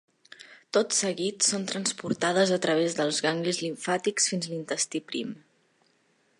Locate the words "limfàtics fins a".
3.67-4.53